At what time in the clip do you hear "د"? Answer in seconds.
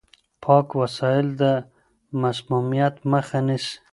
1.41-1.43